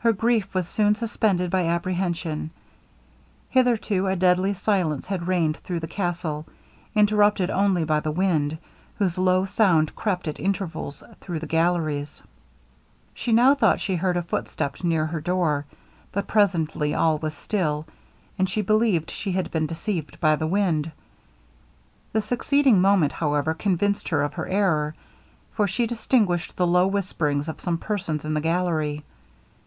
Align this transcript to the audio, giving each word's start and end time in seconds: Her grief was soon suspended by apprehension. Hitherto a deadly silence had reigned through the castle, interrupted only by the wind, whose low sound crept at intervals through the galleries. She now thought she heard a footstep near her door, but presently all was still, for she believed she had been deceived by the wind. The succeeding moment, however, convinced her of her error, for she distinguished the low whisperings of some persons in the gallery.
Her 0.00 0.12
grief 0.12 0.54
was 0.54 0.68
soon 0.68 0.94
suspended 0.94 1.50
by 1.50 1.66
apprehension. 1.66 2.50
Hitherto 3.48 4.06
a 4.06 4.14
deadly 4.14 4.52
silence 4.54 5.06
had 5.06 5.26
reigned 5.26 5.56
through 5.56 5.80
the 5.80 5.88
castle, 5.88 6.46
interrupted 6.94 7.48
only 7.50 7.82
by 7.82 8.00
the 8.00 8.10
wind, 8.12 8.58
whose 8.98 9.16
low 9.18 9.46
sound 9.46 9.96
crept 9.96 10.28
at 10.28 10.38
intervals 10.38 11.02
through 11.22 11.40
the 11.40 11.46
galleries. 11.46 12.22
She 13.14 13.32
now 13.32 13.54
thought 13.54 13.80
she 13.80 13.96
heard 13.96 14.16
a 14.18 14.22
footstep 14.22 14.84
near 14.84 15.06
her 15.06 15.20
door, 15.22 15.64
but 16.12 16.28
presently 16.28 16.94
all 16.94 17.16
was 17.18 17.32
still, 17.34 17.86
for 18.36 18.46
she 18.46 18.60
believed 18.62 19.10
she 19.10 19.32
had 19.32 19.50
been 19.50 19.66
deceived 19.66 20.20
by 20.20 20.36
the 20.36 20.46
wind. 20.46 20.92
The 22.12 22.20
succeeding 22.22 22.80
moment, 22.82 23.12
however, 23.12 23.54
convinced 23.54 24.10
her 24.10 24.22
of 24.22 24.34
her 24.34 24.46
error, 24.46 24.94
for 25.54 25.66
she 25.66 25.86
distinguished 25.86 26.54
the 26.56 26.66
low 26.66 26.86
whisperings 26.86 27.48
of 27.48 27.62
some 27.62 27.78
persons 27.78 28.26
in 28.26 28.34
the 28.34 28.40
gallery. 28.42 29.02